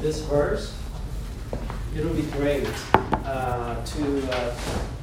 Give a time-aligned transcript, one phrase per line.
[0.00, 0.76] this verse,
[1.96, 2.68] it'll be great
[3.24, 4.54] uh, to, uh,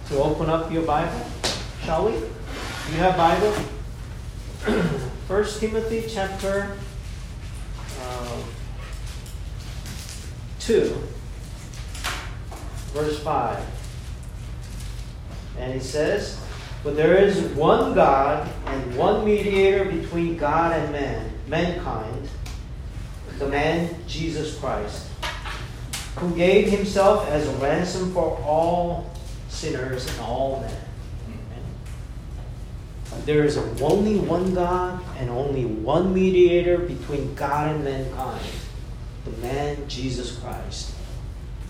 [0.07, 1.25] to open up your Bible,
[1.83, 2.11] shall we?
[2.11, 3.51] Do you have Bible?
[5.27, 6.75] First Timothy chapter
[8.01, 8.41] uh,
[10.59, 10.95] 2,
[12.93, 13.65] verse 5.
[15.57, 16.39] And it says,
[16.83, 22.27] But there is one God and one mediator between God and man, mankind,
[23.41, 25.07] the man Jesus Christ,
[26.17, 29.11] who gave himself as a ransom for all
[29.49, 30.77] sinners and all men.
[33.25, 38.45] There is only one God and only one mediator between God and mankind,
[39.25, 40.93] the man Jesus Christ.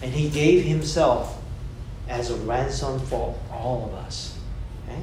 [0.01, 1.41] And he gave himself
[2.09, 4.37] as a ransom for all of us.
[4.83, 5.01] Okay?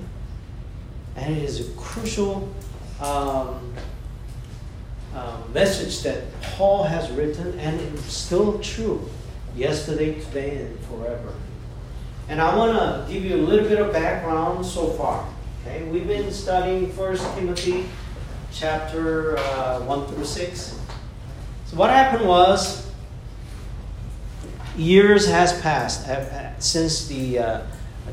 [1.17, 2.53] And it is a crucial
[3.01, 3.75] um,
[5.15, 9.09] uh, message that Paul has written, and it's still true
[9.57, 11.35] yesterday, today, and forever.
[12.29, 15.27] And I want to give you a little bit of background so far.
[15.63, 17.87] Okay, we've been studying First Timothy
[18.53, 20.81] chapter uh, 1 through 6.
[21.67, 22.91] So what happened was
[24.77, 27.61] years has passed uh, uh since the uh,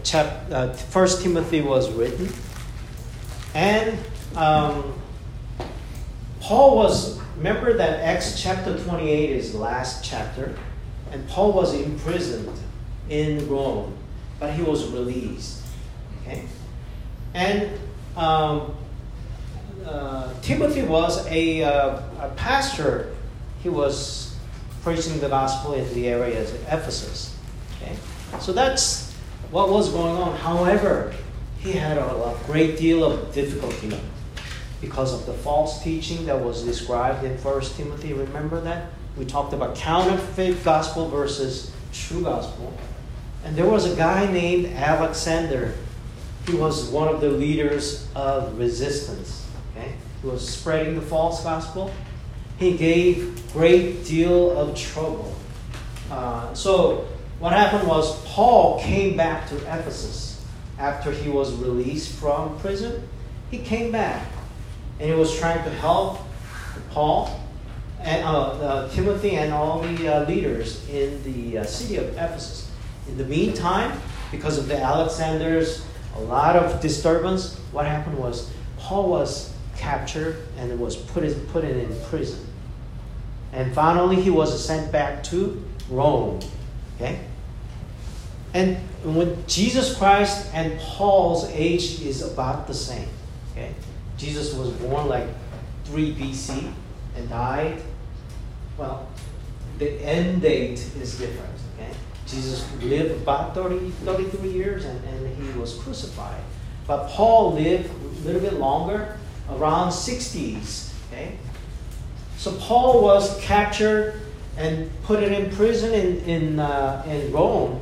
[0.04, 2.30] chap, uh, First Timothy was written,
[3.54, 3.98] and
[4.36, 4.94] um,
[6.42, 10.56] Paul was remember that Acts chapter 28 is the last chapter,
[11.12, 12.58] and Paul was imprisoned
[13.10, 13.96] in Rome,
[14.40, 15.62] but he was released.
[16.22, 16.46] Okay.
[17.34, 17.70] And
[18.16, 18.76] um,
[19.86, 23.14] uh, Timothy was a, uh, a pastor.
[23.62, 24.36] He was
[24.82, 27.36] preaching the gospel in the area of Ephesus.
[27.82, 27.96] Okay?
[28.40, 29.14] So that's
[29.52, 30.36] what was going on.
[30.38, 31.14] However,
[31.60, 33.96] he had a, a great deal of difficulty
[34.86, 38.14] because of the false teaching that was described in First Timothy.
[38.14, 38.90] Remember that?
[39.18, 42.74] We talked about counterfeit gospel versus true gospel.
[43.44, 45.74] And there was a guy named Alexander
[46.48, 49.48] he was one of the leaders of resistance.
[49.72, 49.94] Okay?
[50.22, 51.92] He was spreading the false gospel.
[52.58, 55.36] He gave great deal of trouble.
[56.12, 57.08] Uh, so
[57.40, 60.46] what happened was Paul came back to Ephesus
[60.78, 63.08] after he was released from prison.
[63.50, 64.28] He came back
[65.00, 66.20] and he was trying to help
[66.92, 67.42] Paul
[68.02, 72.72] and uh, uh, Timothy and all the uh, leaders in the uh, city of Ephesus.
[73.08, 74.00] In the meantime,
[74.32, 75.86] because of the Alexander's
[76.16, 77.58] a lot of disturbance.
[77.72, 82.46] What happened was Paul was captured and was put in, put in prison.
[83.52, 86.40] And finally, he was sent back to Rome.
[86.96, 87.20] Okay?
[88.54, 93.08] And when Jesus Christ and Paul's age is about the same.
[93.52, 93.74] Okay?
[94.18, 95.28] Jesus was born like
[95.86, 96.72] 3 BC
[97.16, 97.82] and died.
[98.78, 99.08] Well,
[99.78, 101.54] the end date is different.
[101.78, 101.92] Okay?
[102.28, 106.42] Jesus lived about 30, 33 years and, and he was crucified.
[106.88, 109.18] But Paul lived a little bit longer,
[109.50, 110.94] around 60s.
[111.12, 111.38] Okay?
[112.38, 114.22] So Paul was captured
[114.58, 117.82] and put in prison in, in, uh, in Rome,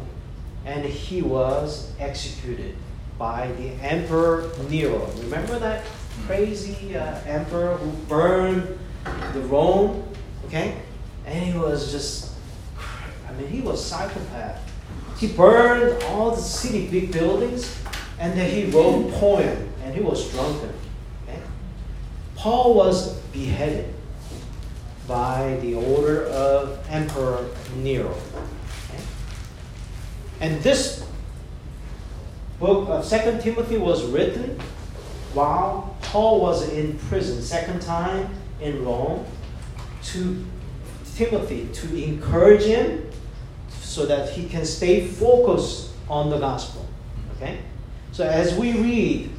[0.66, 2.76] and he was executed
[3.18, 5.06] by the Emperor Nero.
[5.18, 5.84] Remember that
[6.26, 8.80] crazy uh, emperor who burned
[9.34, 10.04] the Rome?
[10.46, 10.78] Okay?
[11.26, 12.34] And he was just
[13.34, 14.62] I mean, he was psychopath.
[15.18, 17.80] He burned all the city big buildings,
[18.20, 20.72] and then he wrote poem, and he was drunken.
[21.24, 21.40] Okay?
[22.36, 23.94] Paul was beheaded
[25.08, 28.12] by the order of Emperor Nero.
[28.12, 29.04] Okay?
[30.42, 31.06] And this
[32.60, 34.60] book of Second Timothy was written
[35.34, 38.30] while Paul was in prison, second time
[38.62, 39.26] in Rome,
[40.04, 40.46] to
[41.16, 43.10] Timothy to encourage him
[43.70, 46.88] so that he can stay focused on the gospel.
[47.36, 47.60] Okay?
[48.12, 49.30] So as we read,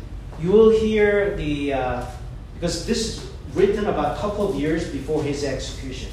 [0.41, 2.07] you will hear the, uh,
[2.55, 6.11] because this is written about a couple of years before his execution.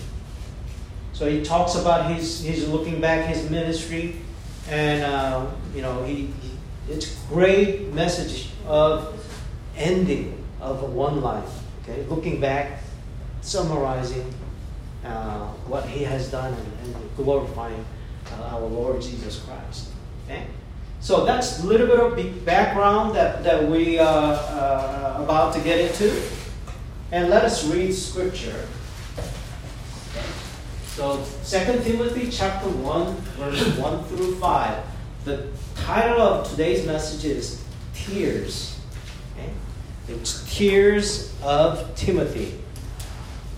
[1.13, 4.15] So he talks about his, his looking back his ministry,
[4.69, 5.45] and uh,
[5.75, 6.51] you know he, he,
[6.89, 9.20] it's great message of
[9.75, 11.59] ending of one life.
[11.83, 12.81] Okay, looking back,
[13.41, 14.33] summarizing
[15.03, 17.85] uh, what he has done and, and glorifying
[18.31, 19.89] uh, our Lord Jesus Christ.
[20.25, 20.45] Okay?
[20.99, 25.61] So that's a little bit of background that, that we are uh, uh, about to
[25.61, 26.21] get into.
[27.11, 28.67] And let us read scripture.
[30.85, 34.83] So 2 Timothy chapter 1, verse 1 through 5.
[35.25, 37.63] The title of today's message is
[37.95, 38.79] Tears.
[40.13, 42.59] It's Tears of Timothy.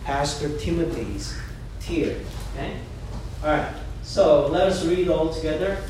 [0.04, 1.38] Pastor Timothy's
[1.80, 2.26] tears.
[2.54, 2.78] Okay?
[3.44, 3.74] All right.
[4.04, 5.82] So let us read all together.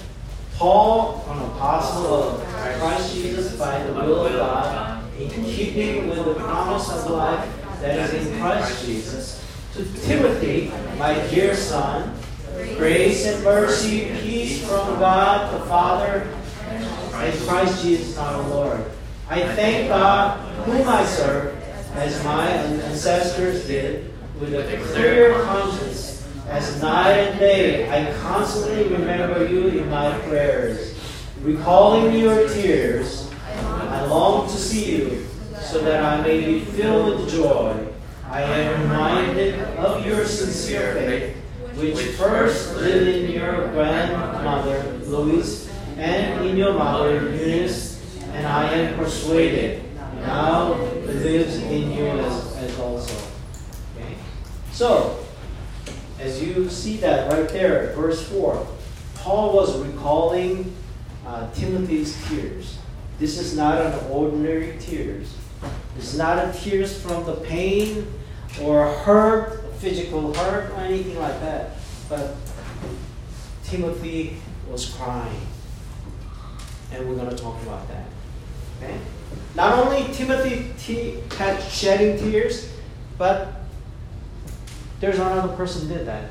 [0.56, 6.36] Paul, an apostle of Christ Jesus by the will of God, in keeping with the
[6.36, 7.50] promise of life
[7.82, 12.16] that is in Christ Jesus, to Timothy, my dear son,
[12.78, 16.28] grace and mercy, peace from God the Father
[16.70, 18.86] and Christ Jesus our Lord.
[19.34, 21.58] I thank God, whom I serve,
[21.96, 29.48] as my ancestors did, with a clear conscience as night and day, I constantly remember
[29.48, 30.94] you in my prayers.
[31.42, 35.26] Recalling your tears, I long to see you
[35.60, 37.88] so that I may be filled with joy.
[38.30, 41.38] I am reminded of your sincere faith,
[41.80, 47.93] which first lived in your grandmother, Louise, and in your mother, Eunice,
[48.34, 49.84] and I am persuaded
[50.22, 53.30] now lives in you as, as also.
[53.96, 54.16] Okay?
[54.72, 55.24] So,
[56.20, 58.68] as you see that right there, verse 4,
[59.16, 60.76] Paul was recalling
[61.26, 62.80] uh, Timothy's tears.
[63.20, 65.36] This is not an ordinary tears.
[65.98, 68.08] It's not a tears from the pain
[68.62, 71.78] or hurt, physical hurt, or anything like that.
[72.10, 72.36] But
[73.64, 74.38] Timothy
[74.70, 75.42] was crying.
[76.92, 78.06] And we're going to talk about that.
[78.84, 79.00] Okay?
[79.56, 82.70] Not only Timothy t- had shedding tears,
[83.18, 83.54] but
[85.00, 86.30] there's another person did that.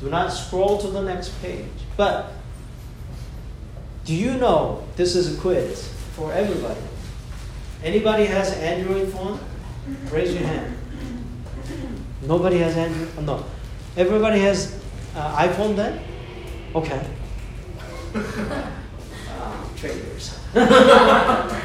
[0.00, 1.66] Do not scroll to the next page.
[1.96, 2.32] But
[4.04, 6.80] do you know this is a quiz for everybody?
[7.84, 9.38] Anybody has an Android phone?
[10.10, 10.76] Raise your hand.
[12.22, 13.08] Nobody has Android?
[13.18, 13.44] Oh, no.
[13.96, 14.80] Everybody has
[15.14, 16.00] uh, iPhone then?
[16.74, 17.06] Okay.
[19.40, 20.40] Uh, traders.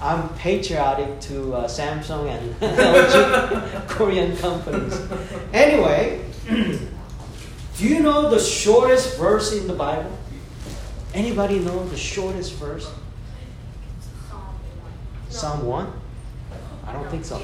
[0.00, 5.00] I'm patriotic to uh, Samsung and LG Korean companies.
[5.52, 10.10] Anyway, do you know the shortest verse in the Bible?
[11.14, 12.90] Anybody know the shortest verse?
[15.30, 15.92] Psalm 1?
[16.86, 17.40] I don't think so.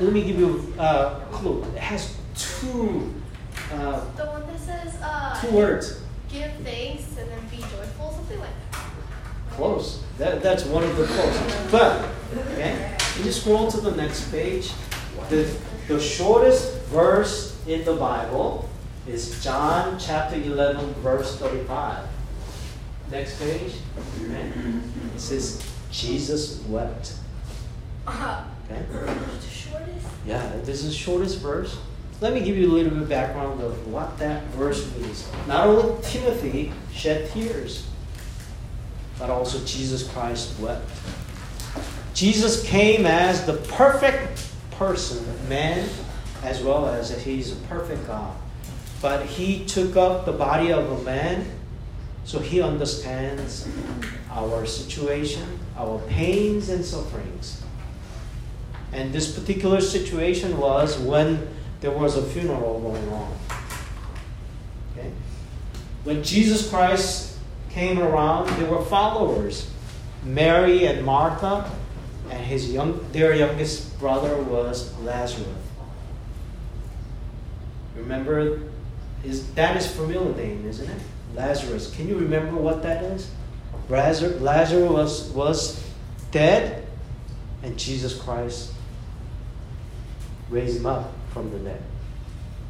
[0.00, 1.62] Let me give you a clue.
[1.74, 3.14] It has two
[3.72, 6.00] uh, The one that says, uh, two words.
[6.28, 8.67] give thanks and then be joyful, something like that.
[9.58, 10.00] Close.
[10.18, 11.70] That, that's one of the close.
[11.72, 12.08] But,
[12.52, 14.70] okay, you just scroll to the next page.
[15.30, 15.52] The,
[15.88, 18.68] the shortest verse in the Bible
[19.08, 22.06] is John chapter 11, verse 35.
[23.10, 23.72] Next page.
[24.22, 24.52] Okay.
[25.16, 25.60] It says,
[25.90, 27.14] Jesus wept.
[28.06, 28.84] Okay.
[28.92, 29.18] the?
[30.24, 31.76] Yeah, this is shortest verse.
[32.20, 35.28] Let me give you a little bit of background of what that verse means.
[35.48, 37.88] Not only Timothy shed tears,
[39.18, 40.88] but also Jesus Christ wept.
[42.14, 45.88] Jesus came as the perfect person, man,
[46.42, 48.34] as well as he's a perfect God.
[49.00, 51.46] But he took up the body of a man,
[52.24, 53.68] so he understands
[54.30, 57.62] our situation, our pains and sufferings.
[58.92, 61.46] And this particular situation was when
[61.80, 63.36] there was a funeral going on.
[64.92, 65.10] Okay?
[66.04, 67.27] When Jesus Christ
[67.78, 69.70] came around, there were followers.
[70.24, 71.70] Mary and Martha,
[72.28, 75.46] and his young, their youngest brother was Lazarus.
[77.94, 78.62] Remember,
[79.24, 81.02] is that is familiar name, isn't it?
[81.36, 81.94] Lazarus.
[81.94, 83.30] Can you remember what that is?
[83.88, 85.84] Lazarus, Lazarus was, was
[86.32, 86.84] dead,
[87.62, 88.72] and Jesus Christ
[90.50, 91.82] raised him up from the dead.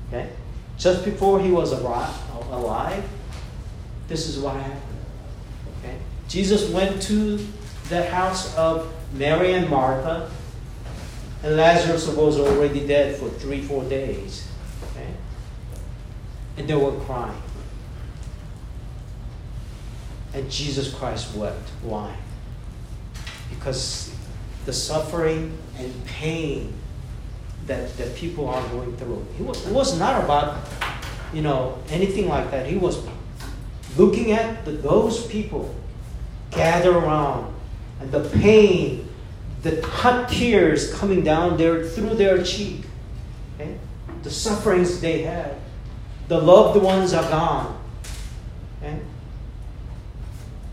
[0.08, 0.28] Okay?
[0.76, 3.08] Just before he was alive,
[4.06, 4.87] this is what happened.
[6.28, 7.38] Jesus went to
[7.88, 10.30] the house of Mary and Martha,
[11.42, 14.46] and Lazarus was already dead for three, four days.
[14.90, 15.08] Okay?
[16.58, 17.40] And they were crying.
[20.34, 21.70] And Jesus Christ wept.
[21.82, 22.14] Why?
[23.48, 24.14] Because
[24.66, 26.74] the suffering and pain
[27.66, 29.26] that, that people are going through.
[29.36, 30.58] He was, it was not about,
[31.32, 32.66] you know, anything like that.
[32.66, 33.02] He was
[33.96, 35.74] looking at the, those people
[36.50, 37.54] gather around
[38.00, 39.08] and the pain,
[39.62, 42.84] the hot tears coming down their, through their cheek,
[43.54, 43.76] okay?
[44.22, 45.56] the sufferings they had.
[46.28, 47.80] The loved ones are gone.
[48.82, 48.98] Okay?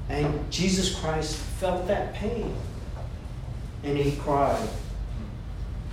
[0.10, 2.56] And Jesus Christ felt that pain.
[3.84, 4.68] And he cried.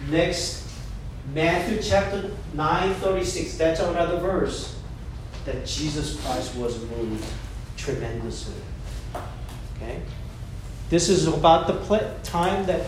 [0.08, 0.68] Next,
[1.32, 3.56] Matthew chapter 9, 36.
[3.56, 4.78] That's another verse
[5.44, 7.24] that Jesus Christ was moved
[7.76, 8.54] tremendously.
[9.82, 10.00] Okay?
[10.90, 12.86] This is about the time that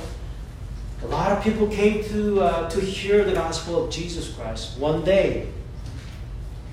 [1.02, 4.78] a lot of people came to, uh, to hear the gospel of Jesus Christ.
[4.78, 5.48] One day,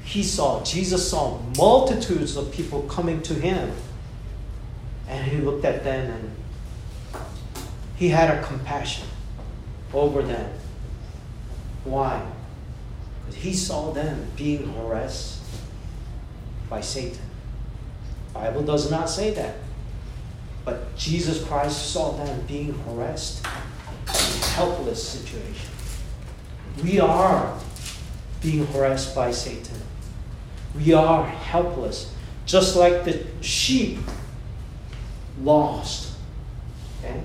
[0.04, 3.72] he saw, Jesus saw multitudes of people coming to him.
[5.08, 6.32] And he looked at them and
[7.98, 9.08] he had a compassion
[9.94, 10.52] over them.
[11.84, 12.26] Why?
[13.20, 15.42] Because he saw them being harassed
[16.70, 17.20] by Satan.
[18.34, 19.56] Bible does not say that.
[20.64, 23.46] But Jesus Christ saw them being harassed
[24.52, 25.70] helpless situation.
[26.84, 27.58] We are
[28.42, 29.78] being harassed by Satan.
[30.76, 32.14] We are helpless,
[32.46, 34.00] just like the sheep
[35.42, 36.14] lost.
[37.00, 37.22] Okay?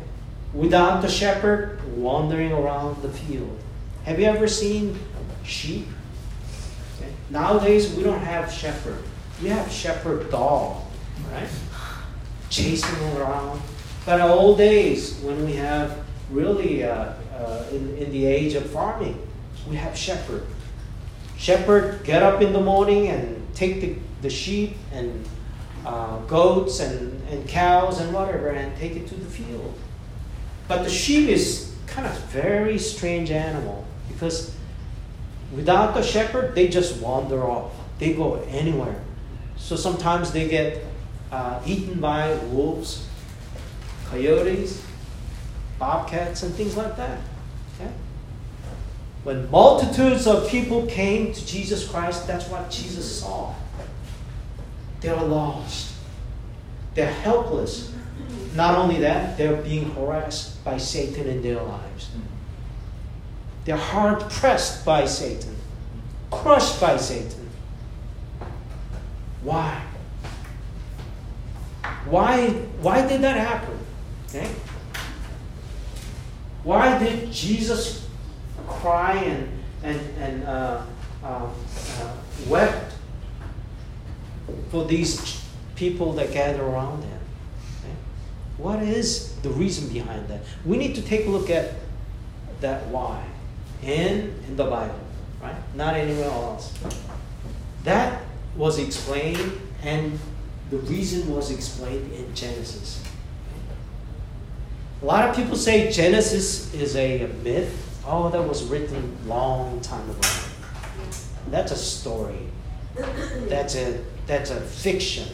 [0.52, 3.58] Without the shepherd wandering around the field.
[4.04, 4.98] Have you ever seen
[5.44, 5.86] sheep?
[6.96, 7.12] Okay?
[7.30, 9.02] Nowadays we don't have shepherd.
[9.42, 10.82] We have shepherd dog,
[11.32, 11.48] right?
[12.50, 13.60] Chasing around.
[14.04, 15.98] But in old days when we have
[16.30, 19.20] really uh, uh, in, in the age of farming,
[19.68, 20.46] we have shepherd.
[21.36, 25.28] Shepherd get up in the morning and take the, the sheep and
[25.84, 29.78] uh, goats and, and cows and whatever and take it to the field.
[30.68, 34.54] But the sheep is kind of very strange animal because
[35.54, 37.72] without the shepherd, they just wander off.
[37.98, 39.00] They go anywhere.
[39.56, 40.84] So sometimes they get
[41.32, 43.06] uh, eaten by wolves,
[44.08, 44.84] coyotes,
[45.78, 47.18] bobcats, and things like that.
[47.74, 47.90] Okay?
[49.24, 53.54] When multitudes of people came to Jesus Christ, that's what Jesus saw.
[55.00, 55.94] They're lost.
[56.94, 57.92] They're helpless.
[58.54, 62.10] Not only that, they're being harassed by Satan in their lives.
[63.66, 65.56] They're hard pressed by Satan,
[66.30, 67.50] crushed by Satan.
[69.42, 69.82] Why?
[72.08, 73.78] Why, why did that happen?
[74.28, 74.48] Okay?
[76.62, 78.08] Why did Jesus
[78.66, 79.48] cry and,
[79.82, 80.82] and, and uh,
[81.22, 82.12] uh, uh,
[82.48, 82.94] wept
[84.70, 85.44] for these
[85.74, 87.20] people that gather around him?
[87.80, 87.94] Okay?
[88.58, 90.40] What is the reason behind that?
[90.64, 91.74] We need to take a look at
[92.60, 93.24] that why
[93.82, 94.98] in, in the Bible,
[95.42, 95.56] right?
[95.74, 96.72] Not anywhere else.
[97.84, 98.22] That
[98.56, 100.18] was explained, and
[100.70, 103.02] the reason was explained in Genesis.
[105.02, 107.82] A lot of people say Genesis is a myth.
[108.06, 110.28] Oh, that was written long time ago.
[111.50, 112.38] That's a story.
[113.48, 115.28] That's a that's a fiction.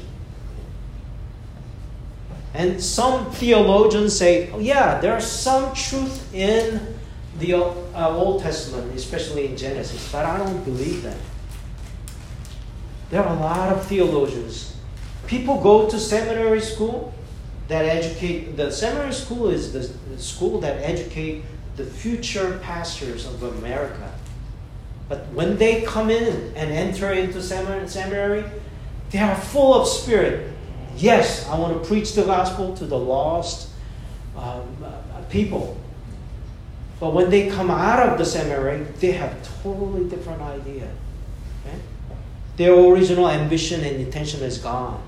[2.54, 6.94] And some theologians say, oh yeah, there's some truth in
[7.38, 11.16] the uh, Old Testament, especially in Genesis, but I don't believe that.
[13.10, 14.71] There are a lot of theologians.
[15.26, 17.14] People go to seminary school
[17.68, 21.42] that educate the seminary school is the, school that educate
[21.76, 24.12] the future pastors of America.
[25.08, 28.44] But when they come in and enter into seminary,
[29.10, 30.52] they are full of spirit.
[30.96, 33.70] Yes, I want to preach the gospel to the lost
[34.36, 35.76] um, uh, people.
[37.00, 40.88] But when they come out of the seminary, they have totally different idea.
[41.66, 41.78] Okay?
[42.56, 45.02] Their original ambition and intention is gone.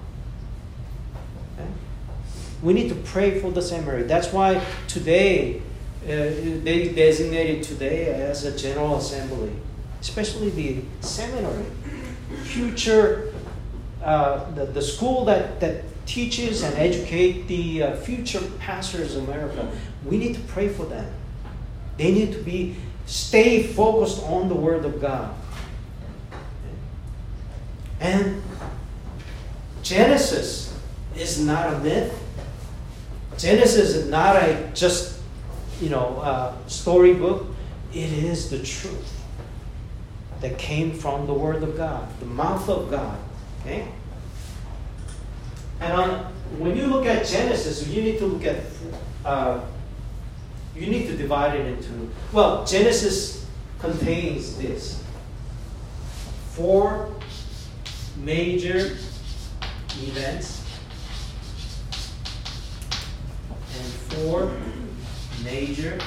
[2.65, 4.05] We need to pray for the seminary.
[4.05, 5.61] That's why today,
[6.05, 9.53] uh, they designated today as a general assembly,
[10.01, 11.67] especially the seminary.
[12.45, 13.35] Future,
[14.03, 19.71] uh, the, the school that, that teaches and educate the uh, future pastors of America,
[20.07, 21.13] we need to pray for them.
[21.99, 25.35] They need to be stay focused on the Word of God.
[28.01, 28.43] And
[29.83, 30.75] Genesis
[31.15, 32.24] is not a myth.
[33.39, 35.21] Genesis is not a just,
[35.81, 37.47] you know, uh, storybook.
[37.93, 39.23] It is the truth
[40.41, 43.19] that came from the Word of God, the mouth of God.
[43.61, 43.87] Okay?
[45.81, 48.59] And on, when you look at Genesis, you need to look at,
[49.25, 49.61] uh,
[50.77, 53.47] you need to divide it into, well, Genesis
[53.79, 55.03] contains this
[56.51, 57.11] four
[58.17, 58.97] major
[60.03, 60.64] events
[63.85, 64.53] four
[65.45, 65.99] major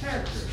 [0.00, 0.48] characters.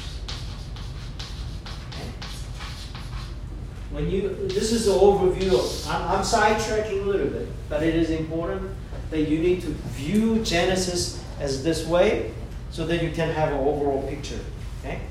[3.91, 5.53] When you, this is the overview.
[5.53, 8.71] Of, I'm, I'm sidetracking a little bit, but it is important
[9.09, 12.31] that you need to view Genesis as this way,
[12.69, 14.39] so that you can have an overall picture.
[14.79, 15.01] Okay?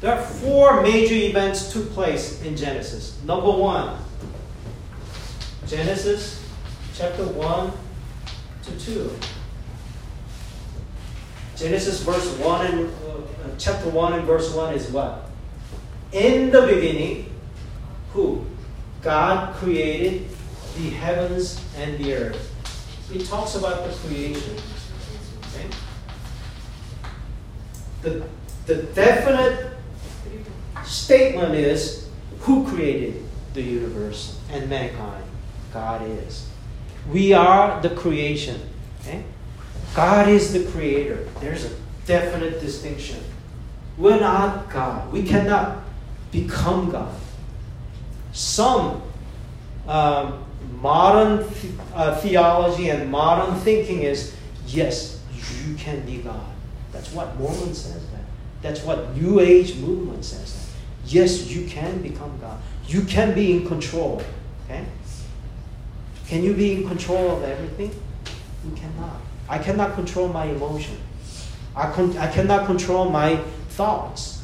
[0.00, 3.18] There are four major events took place in Genesis.
[3.24, 3.98] Number one,
[5.66, 6.44] Genesis
[6.94, 7.72] chapter one
[8.64, 9.10] to two.
[11.56, 15.30] Genesis verse 1 and uh, chapter 1 and verse 1 is what?
[16.12, 17.32] In the beginning,
[18.12, 18.44] who?
[19.02, 20.28] God created
[20.76, 23.10] the heavens and the earth.
[23.14, 24.56] It talks about the creation.
[25.54, 25.68] Okay?
[28.02, 28.26] The,
[28.66, 29.72] the definite
[30.84, 32.08] statement is
[32.40, 33.22] who created
[33.54, 35.24] the universe and mankind?
[35.72, 36.46] God is.
[37.10, 38.60] We are the creation.
[39.00, 39.24] Okay?
[39.96, 41.26] God is the creator.
[41.40, 41.70] There's a
[42.04, 43.18] definite distinction.
[43.96, 45.10] We're not God.
[45.10, 45.82] We cannot
[46.30, 47.18] become God.
[48.34, 49.00] Some
[49.88, 50.44] um,
[50.82, 54.36] modern th- uh, theology and modern thinking is
[54.66, 55.22] yes,
[55.64, 56.44] you can be God.
[56.92, 58.24] That's what Mormon says that.
[58.60, 61.10] That's what New Age movement says that.
[61.10, 62.60] Yes, you can become God.
[62.86, 64.22] You can be in control.
[64.66, 64.84] Okay?
[66.26, 67.98] Can you be in control of everything?
[68.62, 69.20] You cannot.
[69.48, 70.96] I cannot control my emotion.
[71.74, 73.36] I, con- I cannot control my
[73.70, 74.42] thoughts.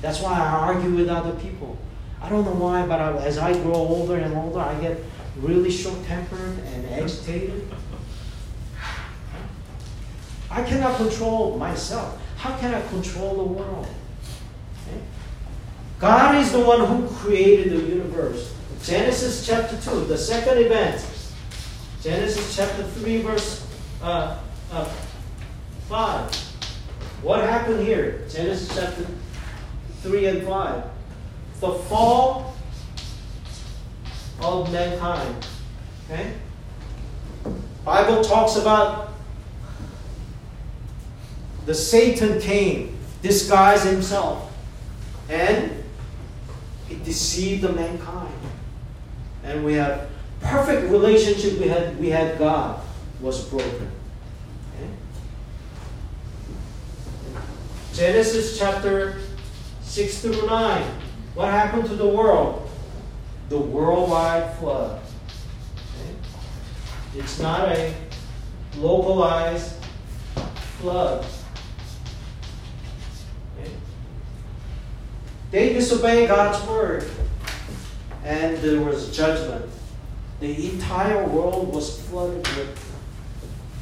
[0.00, 1.78] That's why I argue with other people.
[2.20, 4.98] I don't know why, but I, as I grow older and older, I get
[5.36, 7.68] really short tempered and agitated.
[10.50, 12.20] I cannot control myself.
[12.36, 13.86] How can I control the world?
[14.86, 15.00] Okay?
[15.98, 18.52] God is the one who created the universe.
[18.82, 21.06] Genesis chapter 2, the second event.
[22.02, 23.61] Genesis chapter 3, verse
[24.02, 24.38] uh,
[24.72, 24.84] uh,
[25.88, 26.34] 5.
[27.22, 28.24] What happened here?
[28.28, 29.06] Genesis chapter
[30.02, 30.84] 3 and 5.
[31.60, 32.54] The fall
[34.40, 35.46] of mankind.
[36.10, 36.32] Okay?
[37.84, 39.12] Bible talks about
[41.66, 44.52] the Satan came, disguised himself,
[45.28, 45.84] and
[46.88, 48.34] he deceived the mankind.
[49.44, 50.08] And we have
[50.40, 52.80] perfect relationship we had we had God
[53.22, 53.90] was broken.
[54.74, 54.90] Okay?
[57.94, 59.20] Genesis chapter
[59.82, 60.82] 6 through 9.
[61.34, 62.68] What happened to the world?
[63.48, 65.00] The worldwide flood.
[66.00, 66.14] Okay?
[67.20, 67.94] It's not a
[68.76, 69.76] localized
[70.80, 71.24] flood.
[75.52, 77.04] They disobeyed God's word,
[78.24, 79.66] and there was judgment.
[80.40, 82.91] The entire world was flooded with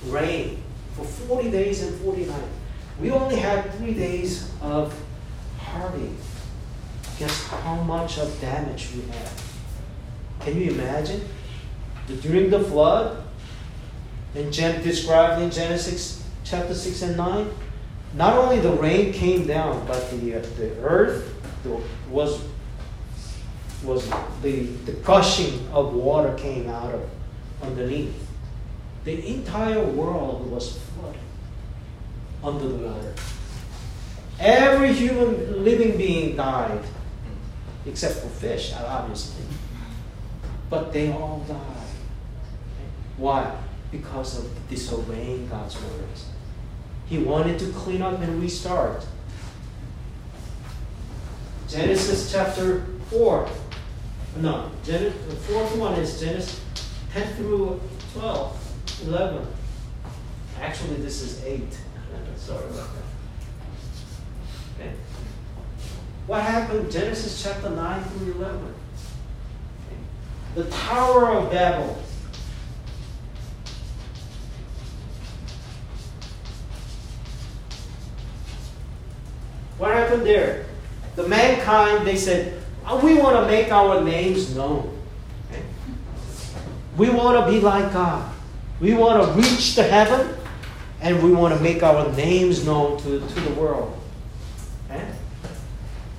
[0.06, 0.62] rain
[0.96, 2.44] for 40 days and 40 nights.
[3.00, 4.94] We only had three days of
[5.58, 6.26] harvest.
[7.18, 9.30] Guess how much of damage we had?
[10.40, 11.26] Can you imagine?
[12.22, 13.22] During the flood,
[14.34, 17.50] and Gen- described in Genesis chapter 6 and 9,
[18.14, 22.42] not only the rain came down, but the, uh, the earth the, was,
[23.84, 24.08] was
[24.42, 27.08] the, the gushing of water came out of
[27.62, 28.29] underneath.
[29.04, 31.20] The entire world was flooded
[32.44, 33.14] under the water.
[34.38, 36.82] Every human living being died,
[37.86, 39.44] except for fish, obviously.
[40.68, 41.88] But they all died.
[43.16, 43.54] Why?
[43.90, 46.26] Because of disobeying God's words.
[47.06, 49.04] He wanted to clean up and restart.
[51.68, 53.48] Genesis chapter 4.
[54.36, 56.60] No, Gen- the fourth one is Genesis
[57.12, 57.80] 10 through
[58.14, 58.59] 12,
[59.02, 59.46] 11.
[60.60, 61.62] Actually, this is 8.
[62.36, 63.04] Sorry about that.
[64.80, 64.92] Okay.
[66.26, 66.90] What happened?
[66.90, 68.56] Genesis chapter 9 through 11.
[68.56, 68.72] Okay.
[70.54, 72.02] The Tower of Babel.
[79.78, 80.66] What happened there?
[81.16, 84.98] The mankind, they said, "Oh, we want to make our names known.
[85.50, 85.62] Okay?
[86.96, 88.30] We want to be like God.
[88.80, 90.34] We want to reach the heaven
[91.02, 93.96] and we want to make our names known to, to the world.
[94.86, 95.06] Okay?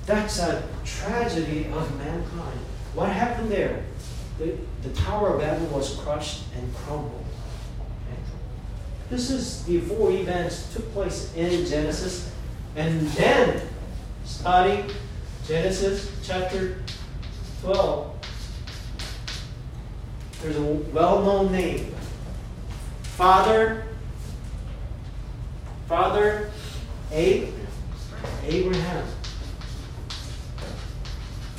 [0.06, 2.60] That's a tragedy of mankind.
[2.93, 3.84] What happened there?
[4.38, 7.26] The, the Tower of Babel was crushed and crumbled.
[8.08, 8.21] Okay?
[9.10, 12.32] This is the four events took place in Genesis.
[12.76, 13.62] And then,
[14.24, 14.89] studying
[15.47, 16.78] Genesis chapter
[17.63, 18.15] 12,
[20.41, 21.93] there's a well known name
[23.17, 23.84] Father,
[25.88, 26.50] Father
[27.12, 27.54] Ab-
[28.45, 29.08] Abraham.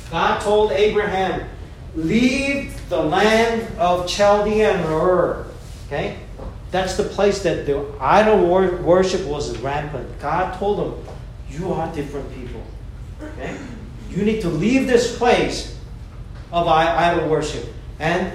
[0.09, 1.49] God told Abraham,
[1.95, 5.47] leave the land of Chaldean Ur.
[5.87, 6.17] Okay?
[6.71, 10.19] That's the place that the idol worship was rampant.
[10.19, 11.05] God told him,
[11.49, 12.61] you are different people.
[13.21, 13.57] Okay?
[14.09, 15.77] You need to leave this place
[16.51, 17.65] of idol worship
[17.99, 18.31] and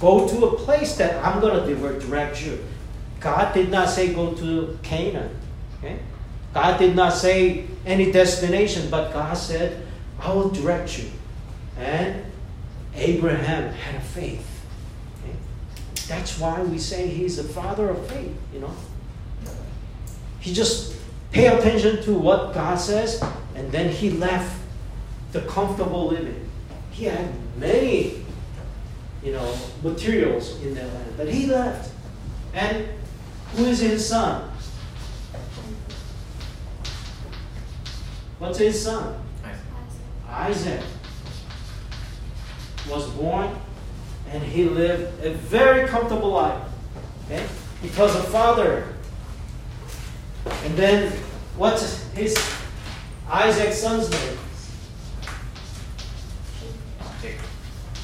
[0.00, 2.64] go to a place that I'm going to direct you.
[3.20, 5.36] God did not say go to Canaan.
[5.78, 5.98] Okay?
[6.52, 9.86] God did not say any destination, but God said,
[10.20, 11.10] I will direct you.
[11.78, 12.24] And
[12.94, 14.64] Abraham had a faith.
[15.22, 15.36] Okay?
[16.08, 18.74] That's why we say he's the father of faith, you know.
[20.40, 20.96] He just
[21.32, 23.22] pay attention to what God says,
[23.54, 24.58] and then he left
[25.32, 26.48] the comfortable living.
[26.90, 27.28] He had
[27.58, 28.24] many,
[29.26, 31.90] you know, materials in that land, but he left.
[32.54, 32.86] And
[33.56, 34.48] who is his son?
[38.38, 39.20] What's his son?
[40.28, 40.80] Isaac Isaac
[42.88, 43.50] was born
[44.30, 46.62] and he lived a very comfortable life.
[47.24, 47.44] Okay?
[47.82, 48.94] Because of father.
[50.64, 51.12] And then
[51.56, 52.36] what's his
[53.28, 54.38] Isaac's son's name?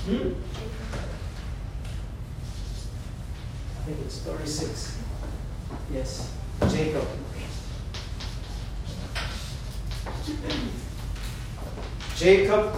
[0.04, 0.32] Hmm?
[3.81, 4.98] I think it's 36.
[5.92, 6.32] Yes,
[6.70, 7.06] Jacob.
[12.16, 12.74] Jacob,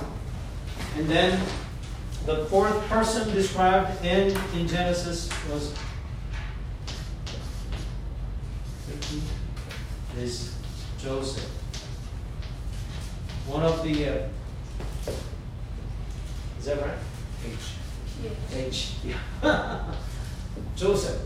[0.97, 1.41] and then
[2.27, 5.75] the fourth person described in, in Genesis was
[10.19, 10.55] is
[10.99, 11.45] Joseph.
[13.47, 14.29] One of the uh,
[16.59, 16.99] is that right?
[17.45, 17.59] H.
[18.55, 18.93] H.
[19.05, 19.95] Yeah.
[20.77, 21.21] Joseph.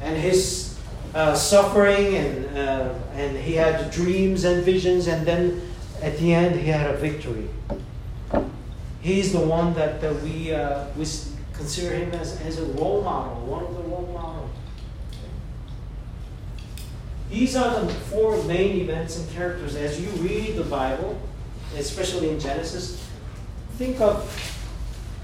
[0.00, 0.78] And his
[1.14, 5.62] uh, suffering, and uh, and he had dreams and visions, and then
[6.02, 7.48] at the end he had a victory.
[9.00, 11.04] He's the one that, that we, uh, we
[11.52, 14.50] consider him as, as a role model, one of the role models.
[17.28, 19.76] These are the four main events and characters.
[19.76, 21.20] As you read the Bible,
[21.76, 23.06] especially in Genesis,
[23.76, 24.24] think of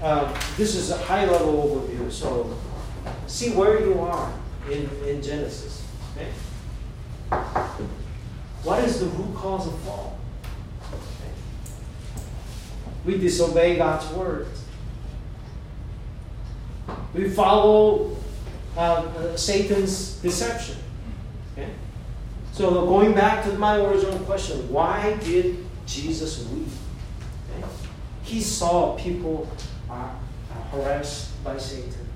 [0.01, 2.11] uh, this is a high level overview.
[2.11, 2.57] So
[3.27, 4.33] see where you are
[4.69, 5.87] in, in Genesis.
[6.15, 6.29] Okay?
[8.63, 10.17] What is the root cause of fall?
[13.05, 14.47] We disobey God's word.
[17.13, 18.15] We follow
[18.77, 20.77] uh, uh, Satan's deception.
[21.53, 21.69] Okay?
[22.51, 26.67] So going back to my original question, why did Jesus weep?
[27.57, 27.67] Okay?
[28.23, 29.49] He saw people
[29.91, 30.15] are
[30.71, 32.07] harassed by Satan.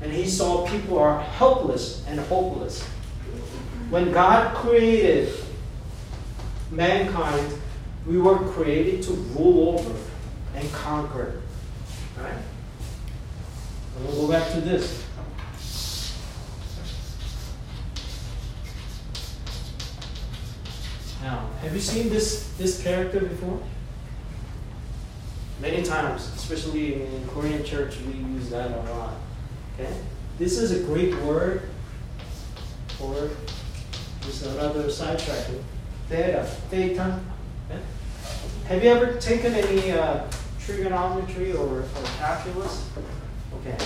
[0.00, 2.82] And he saw people are helpless and hopeless.
[3.90, 5.32] When God created
[6.70, 7.58] mankind,
[8.06, 9.94] we were created to rule over
[10.54, 11.40] and conquer.
[12.18, 12.32] Right?
[13.96, 15.04] And we'll go back to this.
[21.22, 23.60] Now, have you seen this, this character before?
[25.60, 29.14] Many times, especially in Korean church, we use that a lot.
[29.74, 29.92] Okay?
[30.38, 31.62] This is a Greek word
[32.98, 33.30] for
[34.28, 35.62] is another sidetracking.
[36.08, 37.20] Theta, theta.
[37.70, 37.80] Okay?
[38.66, 40.24] Have you ever taken any uh,
[40.60, 42.90] trigonometry or, or calculus?
[43.60, 43.76] Okay.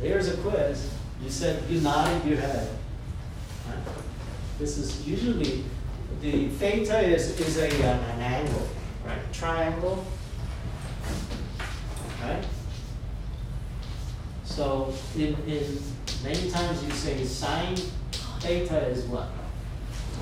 [0.00, 0.90] Here's a quiz.
[1.22, 2.68] You said you nodded your head.
[4.58, 5.64] This is usually
[6.22, 8.66] the theta is, is a, uh, an angle,
[9.04, 9.32] right?
[9.32, 10.04] Triangle.
[12.26, 12.44] Right?
[14.44, 15.78] So in, in
[16.24, 17.76] many times you say sine
[18.40, 19.28] theta is what?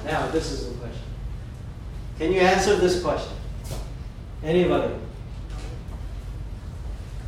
[0.04, 1.02] Now this is the question.
[2.18, 3.36] Can you answer this question?
[4.42, 4.94] Anybody?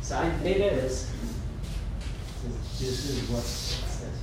[0.01, 1.11] Sine theta is
[2.79, 4.21] this is what says.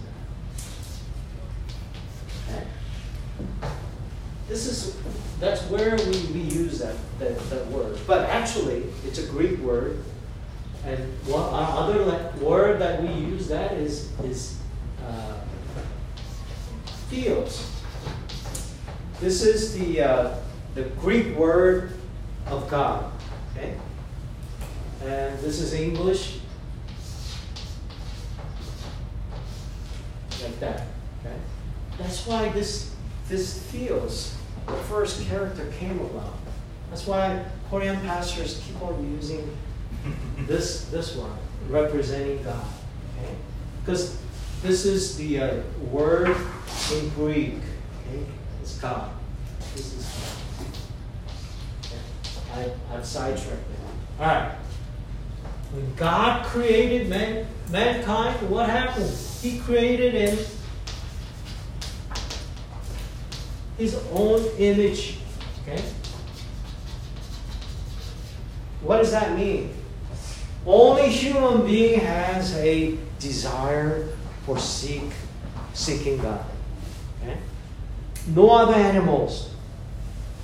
[2.49, 2.65] Okay?
[4.49, 4.97] This is
[5.41, 7.99] that's where we, we use that, that, that word.
[8.07, 10.05] But actually it's a Greek word.
[10.87, 14.59] And one other word that we use that is is
[15.07, 15.41] uh,
[17.09, 17.71] theos.
[19.21, 20.37] This is the uh,
[20.75, 21.93] the Greek word
[22.47, 23.11] of God.
[23.53, 23.75] Okay?
[25.03, 26.41] And this is English.
[30.43, 30.87] Like that.
[31.21, 31.37] Okay?
[31.97, 32.95] That's why this
[33.29, 36.35] this theos, the first character came about.
[36.91, 39.57] That's why Korean pastors keep on using
[40.47, 41.37] this this one,
[41.69, 42.65] representing God.
[43.19, 43.35] Okay?
[43.81, 44.19] Because
[44.63, 46.37] this is the uh, word
[46.93, 47.55] in Greek.
[48.09, 48.25] Okay?
[48.63, 49.11] It's God.
[49.75, 50.05] This is
[51.91, 51.97] God.
[52.55, 52.73] Okay?
[52.91, 54.21] I, I've sidetracked it.
[54.21, 54.53] All right.
[55.73, 59.11] When God created man, mankind, what happened?
[59.43, 60.39] He created in
[63.77, 65.19] His own image.
[65.63, 65.83] Okay?
[68.83, 69.75] What does that mean?
[70.67, 74.09] Only human being has a desire
[74.47, 75.11] for seek
[75.73, 76.45] seeking God.
[77.23, 77.39] Okay?
[78.35, 79.55] No other animals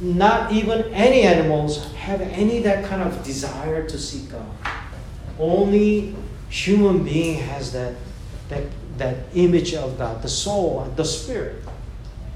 [0.00, 4.46] not even any animals have any that kind of desire to seek God.
[5.38, 6.14] Only
[6.48, 7.94] human being has that,
[8.48, 8.64] that,
[8.96, 11.62] that image of God, the soul, the spirit.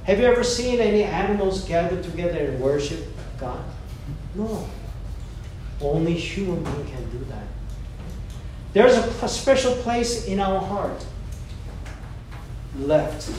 [0.04, 3.02] Have you ever seen any animals gather together and worship
[3.38, 3.64] God?
[4.34, 4.68] No.
[5.80, 7.46] Only human being can do that.
[8.74, 11.06] There's a, special place in our heart
[12.76, 13.30] left.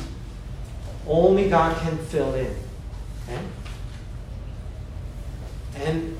[1.05, 2.55] Only God can fill in.
[3.27, 3.41] Okay?
[5.75, 6.17] And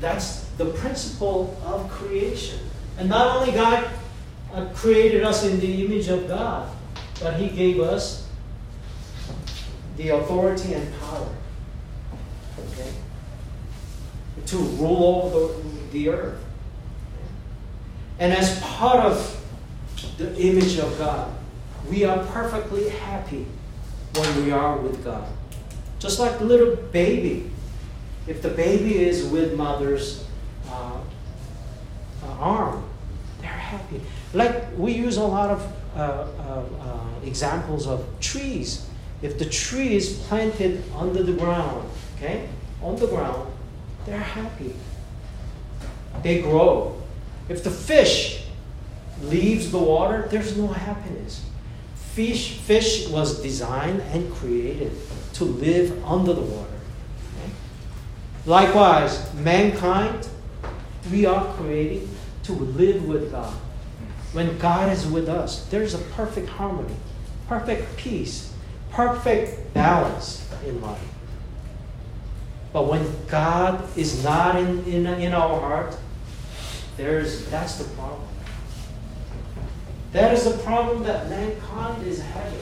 [0.00, 2.60] that's the principle of creation.
[2.98, 3.90] And not only God
[4.54, 6.70] uh, created us in the image of God,
[7.20, 8.28] but He gave us
[9.96, 11.28] the authority and power
[12.60, 12.92] okay,
[14.46, 16.44] to rule over the, the earth.
[18.20, 19.44] And as part of
[20.16, 21.32] the image of God,
[21.88, 23.46] we are perfectly happy
[24.14, 25.26] when we are with God.
[25.98, 27.50] Just like the little baby
[28.30, 30.24] if the baby is with mother's
[30.68, 31.00] uh,
[32.22, 32.84] uh, arm,
[33.40, 34.00] they're happy.
[34.32, 38.86] Like we use a lot of uh, uh, uh, examples of trees.
[39.20, 42.48] If the tree is planted under the ground, okay,
[42.82, 43.50] on the ground,
[44.06, 44.74] they're happy.
[46.22, 46.99] They grow.
[47.50, 48.44] If the fish
[49.22, 51.44] leaves the water, there's no happiness.
[51.96, 54.92] Fish, fish was designed and created
[55.34, 56.70] to live under the water.
[58.46, 60.28] Likewise, mankind,
[61.10, 62.08] we are created
[62.44, 63.52] to live with God.
[64.32, 66.94] When God is with us, there's a perfect harmony,
[67.48, 68.54] perfect peace,
[68.92, 71.02] perfect balance in life.
[72.72, 75.96] But when God is not in, in, in our heart,
[77.00, 78.28] there's, that's the problem.
[80.12, 82.60] That is the problem that mankind is having.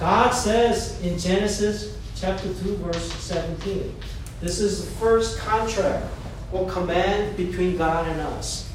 [0.00, 3.94] God says in Genesis chapter 2, verse 17,
[4.40, 6.06] this is the first contract
[6.50, 8.72] or command between God and us,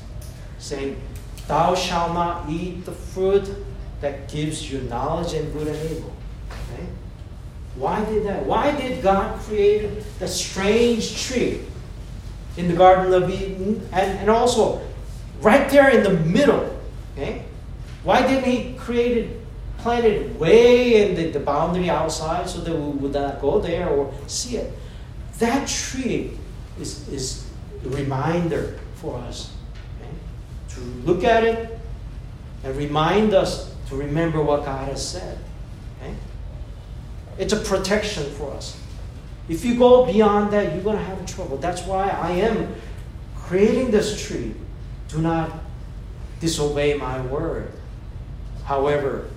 [0.59, 1.01] saying,
[1.47, 3.49] Thou shalt not eat the fruit
[3.99, 6.13] that gives you knowledge and good and evil.
[6.49, 6.85] Okay?
[7.75, 8.45] Why did that?
[8.45, 11.61] Why did God create the strange tree
[12.57, 14.81] in the Garden of Eden and, and also
[15.41, 16.79] right there in the middle?
[17.13, 17.43] Okay?
[18.03, 19.41] Why didn't He create it,
[19.77, 23.89] plant it way in the, the boundary outside so that we would not go there
[23.89, 24.73] or see it?
[25.39, 26.37] That tree
[26.79, 27.49] is, is
[27.83, 29.53] a reminder for us
[29.99, 30.09] okay?
[30.69, 31.79] to look at it
[32.63, 35.37] and remind us to remember what God has said.
[36.01, 36.13] Okay?
[37.37, 38.79] It's a protection for us.
[39.47, 41.57] If you go beyond that, you're going to have trouble.
[41.57, 42.73] That's why I am
[43.35, 44.55] creating this tree.
[45.09, 45.51] Do not
[46.39, 47.71] disobey my word.
[48.63, 49.29] However,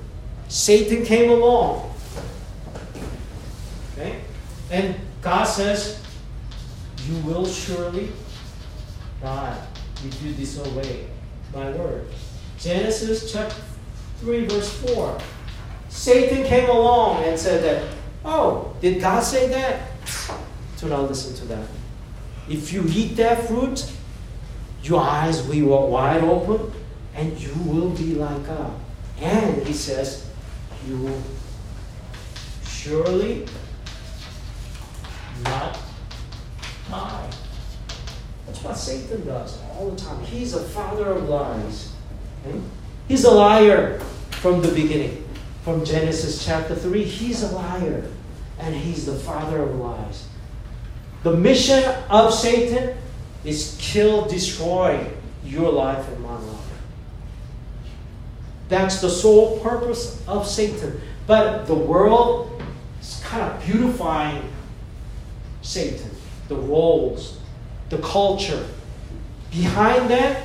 [0.48, 1.92] Satan came along.
[3.92, 4.20] Okay?
[4.70, 6.02] And God says,
[7.06, 8.10] You will surely
[9.20, 9.60] die
[10.04, 11.06] if you disobey
[11.54, 12.06] my word.
[12.58, 13.60] Genesis chapter
[14.20, 15.18] 3, verse 4.
[15.88, 17.94] Satan came along and said that,
[18.24, 19.90] Oh, did God say that?
[20.78, 21.66] Do not listen to that.
[22.48, 23.90] If you eat that fruit,
[24.82, 26.72] your eyes will be wide open
[27.14, 28.72] and you will be like God.
[29.20, 30.30] And he says,
[30.86, 31.22] You will
[32.64, 33.46] surely
[35.44, 35.78] not
[36.90, 37.30] lie.
[38.46, 40.22] That's what Satan does all the time.
[40.24, 41.92] He's a father of lies.
[42.46, 42.58] Okay?
[43.08, 43.98] He's a liar
[44.30, 45.24] from the beginning.
[45.64, 48.08] From Genesis chapter 3, he's a liar.
[48.58, 50.26] And he's the father of lies.
[51.22, 52.96] The mission of Satan
[53.44, 55.06] is kill, destroy
[55.44, 56.58] your life and my life.
[58.68, 61.00] That's the sole purpose of Satan.
[61.26, 62.62] But the world
[63.00, 64.42] is kind of beautifying
[65.62, 66.10] Satan,
[66.48, 67.38] the roles,
[67.90, 68.66] the culture.
[69.50, 70.44] Behind that,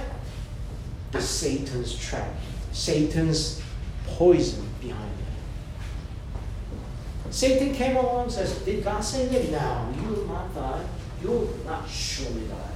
[1.11, 2.33] the Satan's trap,
[2.71, 3.61] Satan's
[4.07, 4.67] poison.
[7.33, 9.51] Satan came along and says, Did God say that?
[9.51, 10.85] Now you will not die.
[11.21, 12.75] You will not surely die.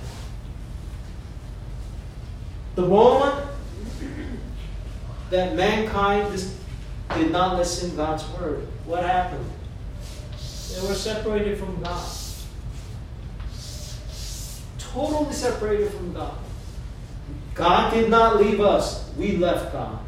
[2.76, 3.48] The moment
[5.30, 6.32] that mankind
[7.14, 9.46] did not listen God's word, what happened?
[10.74, 12.06] They were separated from God
[14.98, 16.38] totally separated from God.
[17.54, 20.00] God did not leave us, we left God.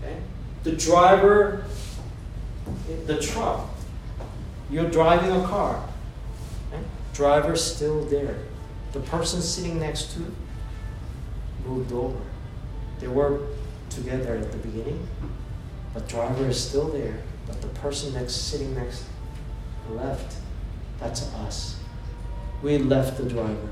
[0.00, 0.16] Okay?
[0.64, 1.64] The driver,
[3.06, 3.68] the truck,
[4.70, 5.84] you're driving a car.
[6.72, 6.82] Okay?
[7.12, 8.38] Driver's still there.
[8.92, 10.20] The person sitting next to
[11.66, 12.18] moved over.
[13.00, 13.40] They were
[13.90, 15.06] together at the beginning,
[15.94, 17.22] but driver is still there.
[17.46, 19.04] But the person next sitting next
[19.90, 20.36] left.
[21.00, 21.80] That's us.
[22.62, 23.68] We left the driver.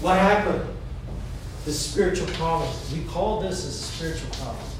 [0.00, 0.64] What happened?
[1.64, 2.70] The spiritual problem.
[2.92, 4.71] We call this a spiritual problem.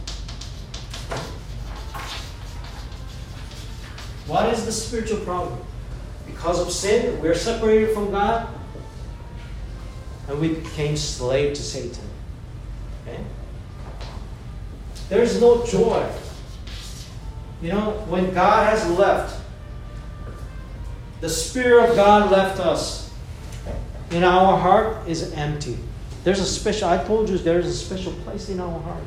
[4.33, 5.61] What is the spiritual problem?
[6.25, 8.49] Because of sin, we're separated from God,
[10.27, 12.03] and we became slave to Satan.
[13.03, 13.23] Okay?
[15.11, 16.11] There's no joy.
[17.61, 19.39] You know, when God has left,
[21.21, 23.13] the Spirit of God left us,
[24.13, 25.77] in our heart is empty.
[26.25, 29.05] There's a special, I told you, there's a special place in our heart.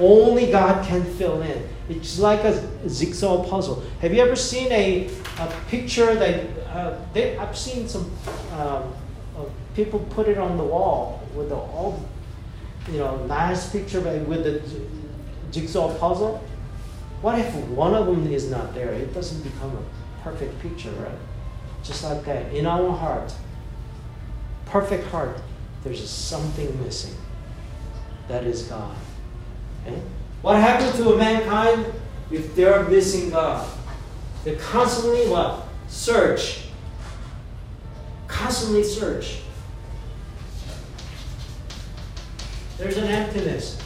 [0.00, 1.68] Only God can fill in.
[1.88, 3.82] It's like a jigsaw puzzle.
[4.00, 8.04] Have you ever seen a, a picture that uh, they, I've seen some
[8.52, 8.92] um,
[9.36, 12.04] uh, people put it on the wall with the all,
[12.90, 14.62] you know, nice picture with the
[15.50, 16.42] jigsaw puzzle.
[17.20, 18.92] What if one of them is not there?
[18.92, 21.18] It doesn't become a perfect picture, right?
[21.82, 22.54] Just like that.
[22.54, 23.32] In our heart,
[24.66, 25.40] perfect heart,
[25.84, 27.14] there's something missing.
[28.28, 28.94] That is God.
[29.88, 30.02] Okay?
[30.42, 31.86] What happens to mankind
[32.30, 33.68] if they're missing God?
[34.44, 35.64] They constantly what?
[35.88, 36.64] Search.
[38.26, 39.40] Constantly search.
[42.76, 43.80] There's an emptiness.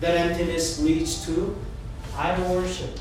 [0.00, 1.56] That emptiness leads to
[2.16, 2.98] idol worship.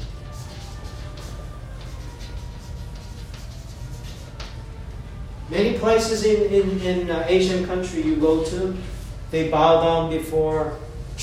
[5.49, 8.75] Many places in, in, in uh, Asian country you go to,
[9.31, 10.77] they bow down before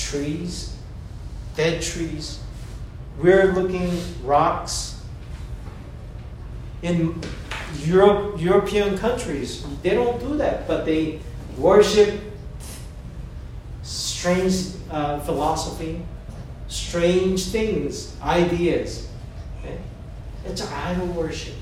[0.09, 0.75] trees,
[1.55, 2.39] dead trees,
[3.21, 3.91] weird looking
[4.23, 5.01] rocks.
[6.81, 7.21] In
[7.83, 11.19] Europe, European countries, they don't do that, but they
[11.57, 12.19] worship
[13.83, 14.53] strange
[14.89, 16.03] uh, philosophy,
[16.67, 19.07] strange things, ideas.
[19.59, 19.77] Okay?
[20.45, 21.55] It's idol worship.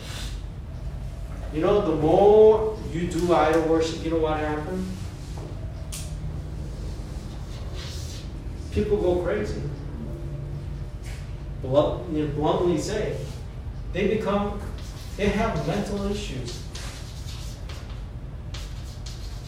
[1.53, 4.98] You know, the more you do idol worship, you know what happens?
[8.71, 9.61] People go crazy.
[11.61, 13.17] Blunt, you know, bluntly say,
[13.91, 14.61] they become,
[15.17, 16.63] they have mental issues,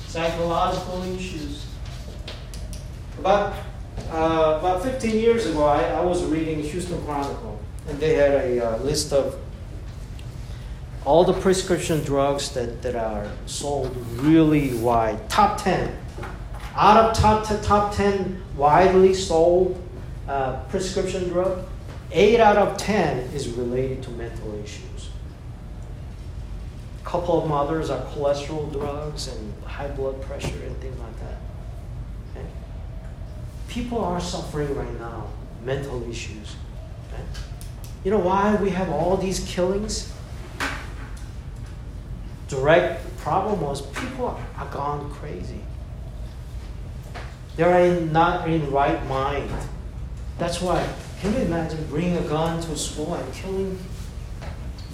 [0.08, 1.68] psychological issues.
[3.20, 3.54] About
[4.10, 8.60] uh, about 15 years ago, I, I was reading Houston Chronicle, and they had a
[8.60, 9.40] uh, list of
[11.06, 15.30] all the prescription drugs that, that are sold really wide.
[15.30, 15.98] Top 10.
[16.76, 19.82] Out of top, t- top 10 widely sold
[20.28, 21.66] uh, prescription drug,
[22.12, 25.10] 8 out of 10 is related to mental issues.
[27.02, 31.38] A couple of others are cholesterol drugs and high blood pressure and things like that.
[32.32, 32.48] Okay?
[33.68, 35.28] People are suffering right now,
[35.64, 36.56] mental issues.
[37.12, 37.24] Okay?
[38.04, 40.12] You know why we have all these killings?
[42.52, 45.62] direct problem was people are gone crazy.
[47.62, 49.52] They're in, not in right mind.
[50.40, 50.84] That's why.
[51.20, 53.78] Can you imagine bringing a gun to a school and killing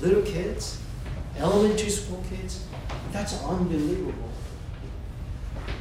[0.02, 0.82] little kids,
[1.38, 2.66] elementary school kids?
[3.14, 4.30] That's unbelievable.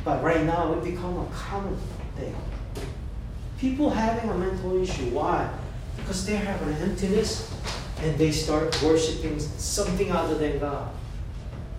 [0.05, 1.77] But right now, it become a common
[2.17, 2.37] thing.
[3.59, 5.11] People having a mental issue.
[5.11, 5.53] Why?
[5.97, 7.53] Because they have an emptiness
[8.01, 10.89] and they start worshiping something other than God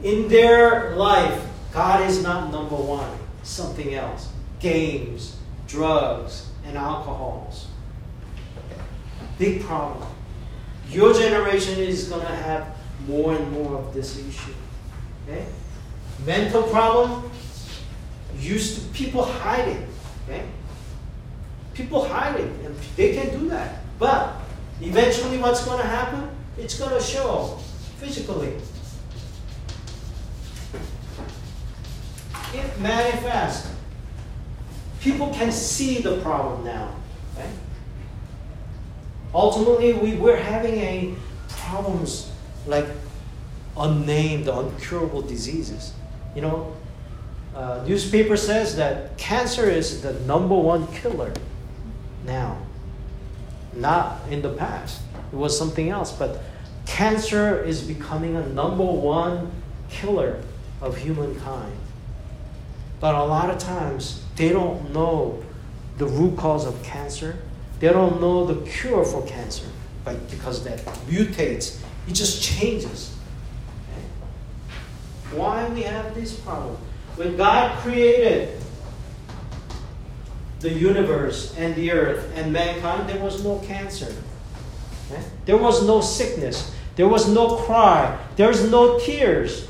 [0.04, 4.34] in their life, God is not number one, something else.
[4.60, 7.68] Games, drugs, and alcohols.
[9.38, 10.08] Big problem.
[10.90, 12.76] Your generation is going to have
[13.08, 14.54] more and more of this issue.
[15.28, 15.46] Okay?
[16.26, 17.30] Mental problem,
[18.40, 19.88] used to people hide it.
[20.26, 20.46] Okay?
[21.74, 23.84] People hide it, and they can do that.
[24.00, 24.36] But
[24.82, 26.30] eventually, what's going to happen?
[26.58, 27.60] It's going to show
[27.98, 28.54] physically.
[32.54, 33.77] it manifests.
[35.08, 36.94] People can see the problem now.
[39.34, 41.16] Ultimately, we, we're having a
[41.48, 42.30] problems
[42.66, 42.86] like
[43.78, 45.94] unnamed, uncurable diseases.
[46.36, 46.76] You know,
[47.56, 51.32] uh, newspaper says that cancer is the number one killer
[52.26, 52.58] now.
[53.74, 55.02] Not in the past.
[55.32, 56.42] It was something else, but
[56.86, 59.54] cancer is becoming a number one
[59.90, 60.44] killer
[60.82, 61.78] of humankind.
[63.00, 65.44] But a lot of times, they don't know
[65.98, 67.38] the root cause of cancer.
[67.80, 69.68] They don't know the cure for cancer
[70.08, 70.80] but because that
[71.10, 71.82] mutates.
[72.08, 73.14] It just changes.
[75.32, 76.78] Why we have this problem?
[77.18, 78.58] When God created
[80.62, 84.16] the universe and the earth and mankind, there was no cancer.
[85.12, 85.22] Okay?
[85.46, 86.74] There was no sickness.
[86.96, 88.18] There was no cry.
[88.38, 89.68] There was no tears.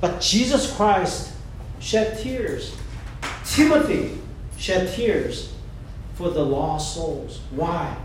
[0.00, 1.34] But Jesus Christ
[1.78, 2.74] shed tears.
[3.50, 4.16] Timothy
[4.58, 5.52] shed tears
[6.14, 7.40] for the lost souls.
[7.50, 7.96] Why?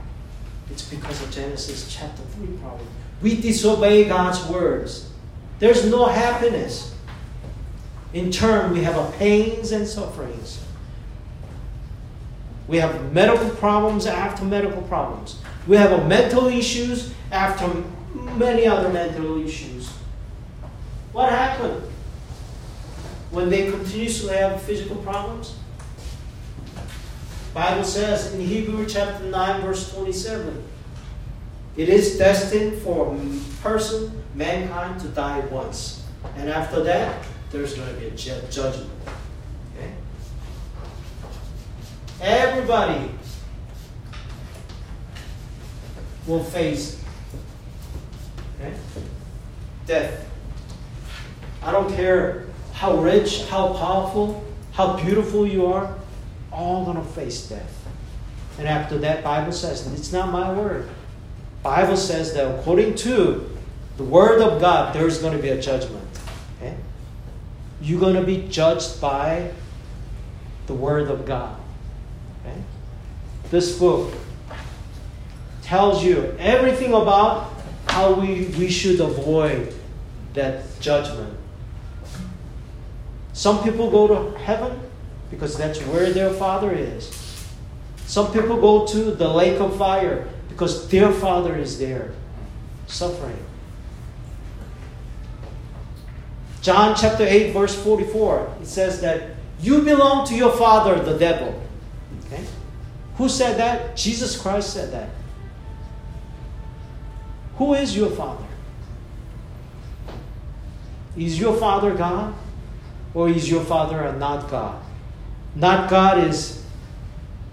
[0.72, 2.88] It's because of Genesis chapter 3 problem.
[3.22, 5.12] We disobey God's words.
[5.60, 6.96] There's no happiness.
[8.14, 10.64] In turn, we have pains and sufferings.
[12.68, 15.40] We have medical problems after medical problems.
[15.68, 17.84] We have mental issues after
[18.14, 19.90] many other mental issues.
[21.12, 21.84] What happened
[23.36, 25.56] when they continuously have physical problems?
[27.54, 30.64] Bible says in Hebrew chapter 9 verse 27,
[31.76, 33.14] it is destined for
[33.62, 36.04] person, mankind to die once.
[36.38, 38.90] And after that, there's going to be a judgment.
[39.78, 39.92] Okay?
[42.22, 43.12] Everybody
[46.26, 47.04] will face
[48.60, 48.74] okay,
[49.86, 50.26] death.
[51.62, 52.46] I don't care
[52.76, 55.96] how rich, how powerful, how beautiful you are,
[56.52, 57.88] all gonna face death.
[58.58, 60.88] And after that, Bible says, it's not my word.
[61.64, 63.50] Bible says that according to
[63.98, 66.08] the word of God, there's going to be a judgment.
[66.58, 66.76] Okay?
[67.82, 69.52] You're going to be judged by
[70.68, 71.58] the word of God.
[72.42, 72.62] Okay?
[73.50, 74.14] This book
[75.64, 77.52] tells you everything about
[77.88, 79.74] how we, we should avoid
[80.34, 81.35] that judgment.
[83.36, 84.80] Some people go to heaven
[85.30, 87.12] because that's where their father is.
[88.06, 92.14] Some people go to the lake of fire because their father is there
[92.88, 93.38] suffering.
[96.62, 101.62] John chapter 8, verse 44, it says that you belong to your father, the devil.
[102.26, 102.46] Okay?
[103.18, 103.98] Who said that?
[103.98, 105.10] Jesus Christ said that.
[107.58, 108.46] Who is your father?
[111.18, 112.34] Is your father God?
[113.16, 114.84] Or is your father and not God?
[115.56, 116.64] Not God is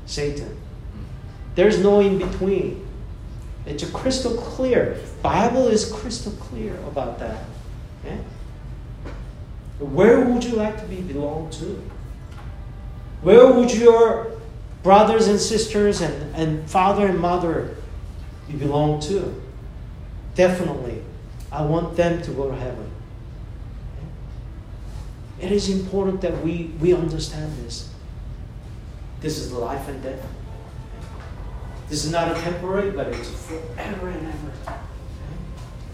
[0.05, 0.59] Satan.
[1.55, 2.87] There's no in between.
[3.65, 4.99] It's crystal clear.
[5.23, 7.45] Bible is crystal clear about that.
[8.05, 8.19] Yeah?
[9.79, 11.81] Where would you like to be belong to?
[13.23, 14.33] Where would your
[14.83, 17.77] brothers and sisters and, and father and mother
[18.49, 19.41] be belong to?
[20.35, 21.03] Definitely.
[21.53, 22.91] I want them to go to heaven.
[25.43, 27.91] It is important that we, we understand this.
[29.21, 30.25] This is life and death.
[31.89, 34.79] This is not a temporary, but it's forever and ever.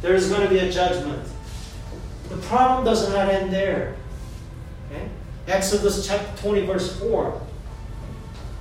[0.03, 1.27] There is going to be a judgment.
[2.29, 3.97] The problem does not end there.
[4.93, 5.09] Okay?
[5.47, 7.41] Exodus chapter 20, verse 4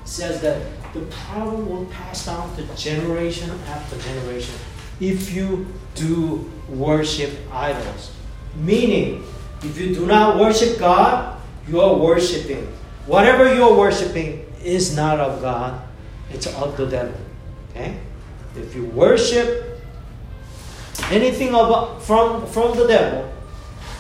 [0.06, 4.56] says that the problem will pass down to generation after generation
[5.02, 8.14] if you do worship idols.
[8.56, 9.26] Meaning,
[9.64, 12.66] if you do not worship God, you are worshiping.
[13.06, 15.82] Whatever you are worshiping is not of God,
[16.32, 17.20] it's of the devil.
[17.72, 18.00] Okay?
[18.56, 19.80] If you worship
[21.10, 21.52] anything
[22.02, 23.34] from, from the devil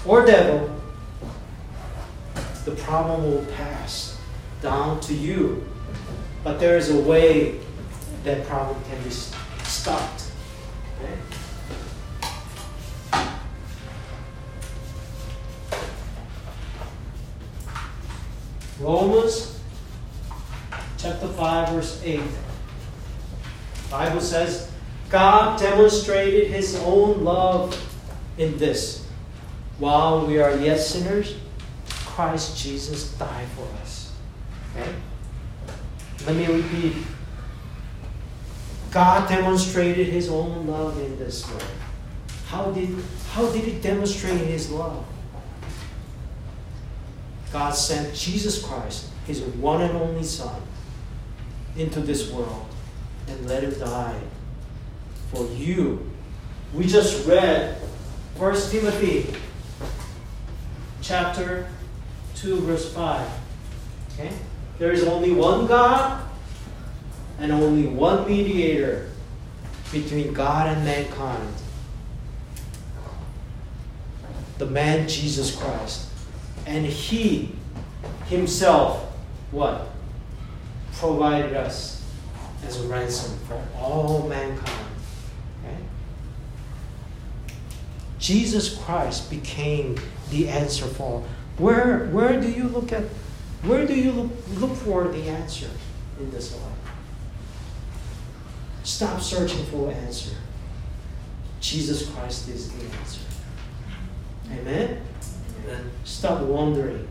[0.05, 0.69] or devil,
[2.65, 4.19] the problem will pass
[4.61, 5.65] down to you.
[6.43, 7.59] But there is a way
[8.23, 10.31] that problem can be stopped.
[10.99, 11.17] Okay?
[18.87, 19.59] Romans
[20.97, 22.21] chapter 5, verse 8.
[23.91, 24.71] Bible says,
[25.09, 27.75] God demonstrated his own love
[28.37, 29.05] in this.
[29.77, 31.35] While we are yet sinners,
[31.89, 34.13] Christ Jesus died for us.
[34.73, 34.95] Okay?
[36.25, 36.95] Let me repeat.
[38.91, 41.65] God demonstrated his own love in this way.
[42.47, 42.95] How did,
[43.31, 45.05] how did he demonstrate his love?
[47.57, 50.61] God sent Jesus Christ, his one and only Son,
[51.75, 52.67] into this world
[53.27, 54.19] and let him die
[55.31, 56.07] for you.
[56.71, 57.81] We just read
[58.37, 59.33] 1 Timothy
[61.01, 61.67] chapter
[62.35, 63.27] 2 verse 5.
[64.13, 64.29] Okay?
[64.77, 66.23] There is only one God
[67.39, 69.09] and only one mediator
[69.91, 71.55] between God and mankind.
[74.59, 76.06] The man Jesus Christ.
[76.67, 77.55] And he
[78.25, 79.03] himself
[79.51, 79.87] what?
[80.93, 82.03] Provided us
[82.65, 84.87] as a ransom for all mankind.
[85.63, 85.77] Okay?
[88.19, 89.97] Jesus Christ became
[90.29, 91.23] the answer for
[91.57, 93.03] where where do you look at
[93.63, 95.69] where do you look, look for the answer
[96.19, 96.61] in this life?
[98.83, 100.35] Stop searching for an answer.
[101.61, 103.21] Jesus Christ is the answer.
[104.51, 105.01] Amen?
[105.67, 105.91] Amen.
[106.05, 107.07] Stop wandering.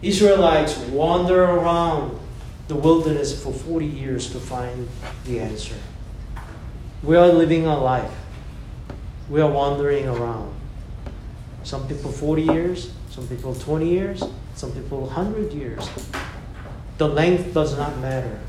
[0.00, 2.18] Israelites wander around
[2.68, 4.88] the wilderness for 40 years to find
[5.24, 5.74] the answer.
[7.02, 8.12] We are living a life.
[9.28, 10.54] We are wandering around.
[11.64, 14.22] Some people 40 years, some people 20 years,
[14.54, 15.88] some people 100 years.
[16.98, 18.40] The length does not matter.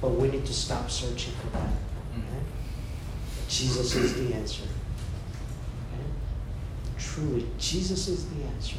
[0.00, 1.68] But we need to stop searching for that.
[1.68, 2.20] Mm-hmm.
[2.20, 2.44] Okay?
[3.48, 4.64] Jesus is the answer.
[7.18, 8.76] Truly, Jesus is the answer.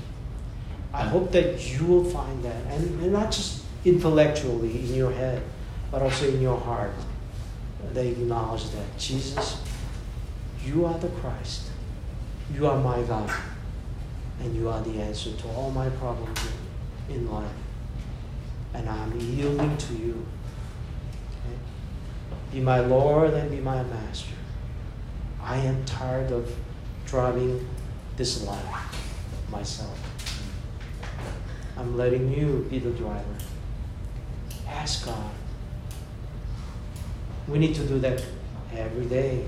[0.94, 5.42] I hope that you will find that, and, and not just intellectually in your head,
[5.92, 6.94] but also in your heart.
[7.94, 9.62] That you acknowledge that Jesus,
[10.66, 11.70] you are the Christ.
[12.54, 13.32] You are my God.
[14.42, 16.40] And you are the answer to all my problems
[17.10, 17.52] in, in life.
[18.74, 20.26] And I'm yielding to you.
[21.32, 21.58] Okay?
[22.54, 24.36] Be my Lord and be my master.
[25.42, 26.56] I am tired of
[27.06, 27.68] driving
[28.20, 29.98] this life myself.
[31.78, 33.24] I'm letting you be the driver.
[34.68, 35.32] Ask God.
[37.48, 38.22] We need to do that
[38.76, 39.46] every day.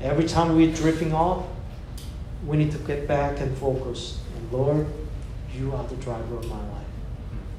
[0.00, 1.46] Every time we're drifting off,
[2.44, 4.20] we need to get back and focus.
[4.36, 4.84] And Lord,
[5.56, 6.86] you are the driver of my life.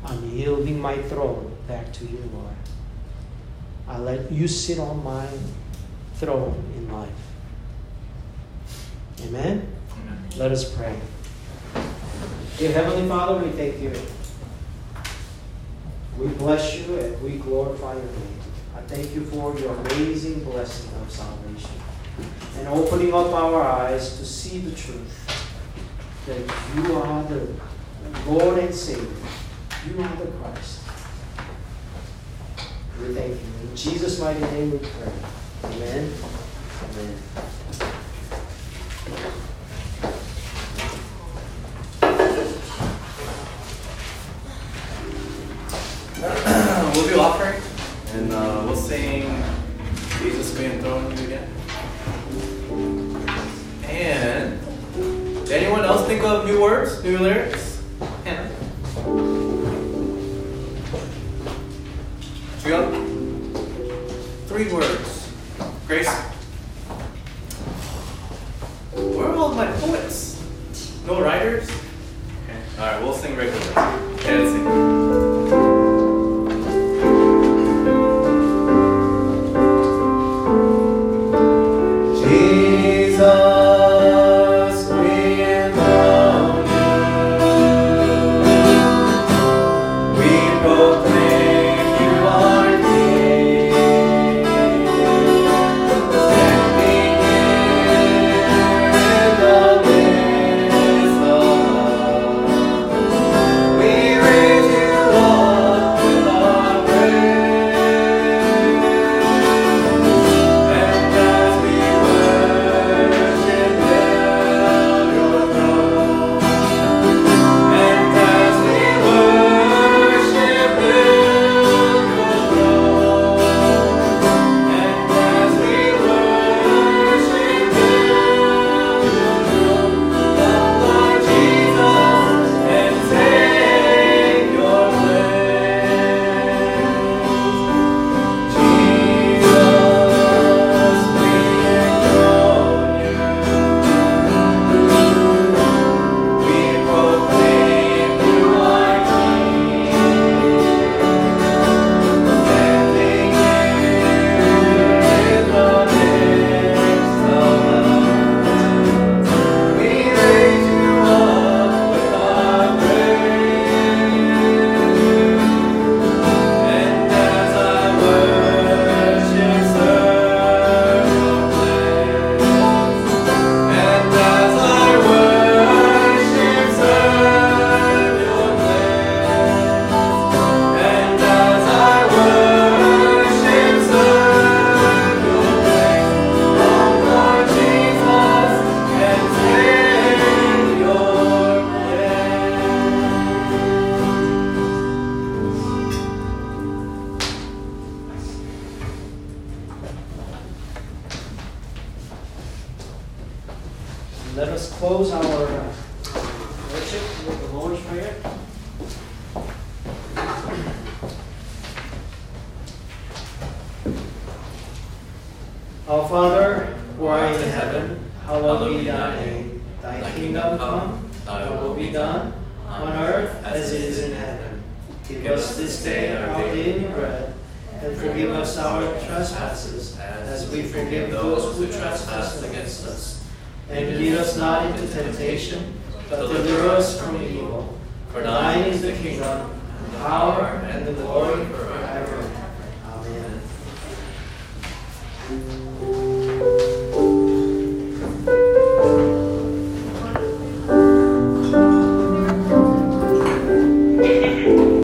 [0.04, 2.56] I'm yielding my throne back to you, Lord.
[3.88, 5.30] I let you sit on my
[6.16, 7.10] throne in life.
[9.24, 9.77] Amen?
[10.38, 10.96] Let us pray.
[12.60, 13.92] Dear Heavenly Father, we thank you.
[16.20, 18.40] We bless you and we glorify your name.
[18.76, 21.72] I thank you for your amazing blessing of salvation
[22.58, 25.28] and opening up our eyes to see the truth
[26.28, 26.38] that
[26.76, 27.48] you are the
[28.28, 29.08] Lord and Savior.
[29.88, 30.82] You are the Christ.
[33.02, 33.70] We thank you.
[33.70, 35.12] In Jesus' mighty name we pray.
[35.64, 36.14] Amen.
[36.84, 37.18] Amen.
[57.20, 57.57] Words,